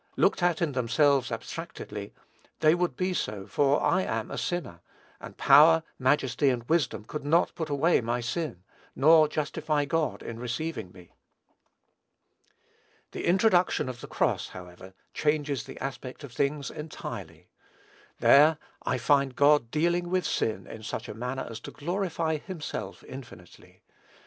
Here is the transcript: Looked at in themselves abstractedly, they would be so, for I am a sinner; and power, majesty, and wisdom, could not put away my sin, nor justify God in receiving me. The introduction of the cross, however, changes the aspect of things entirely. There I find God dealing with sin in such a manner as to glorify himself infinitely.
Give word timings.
Looked 0.17 0.41
at 0.41 0.63
in 0.63 0.71
themselves 0.71 1.31
abstractedly, 1.31 2.11
they 2.59 2.73
would 2.73 2.95
be 2.95 3.13
so, 3.13 3.45
for 3.45 3.83
I 3.83 4.01
am 4.01 4.31
a 4.31 4.37
sinner; 4.39 4.81
and 5.19 5.37
power, 5.37 5.83
majesty, 5.99 6.49
and 6.49 6.67
wisdom, 6.67 7.05
could 7.05 7.23
not 7.23 7.53
put 7.53 7.69
away 7.69 8.01
my 8.01 8.19
sin, 8.19 8.63
nor 8.95 9.27
justify 9.27 9.85
God 9.85 10.23
in 10.23 10.39
receiving 10.39 10.91
me. 10.91 11.11
The 13.11 13.25
introduction 13.25 13.87
of 13.87 14.01
the 14.01 14.07
cross, 14.07 14.47
however, 14.47 14.95
changes 15.13 15.65
the 15.65 15.77
aspect 15.79 16.23
of 16.23 16.31
things 16.33 16.71
entirely. 16.71 17.49
There 18.17 18.57
I 18.83 18.97
find 18.97 19.35
God 19.35 19.69
dealing 19.69 20.09
with 20.09 20.25
sin 20.25 20.65
in 20.65 20.81
such 20.81 21.09
a 21.09 21.13
manner 21.13 21.45
as 21.47 21.59
to 21.59 21.69
glorify 21.71 22.37
himself 22.37 23.03
infinitely. 23.03 23.83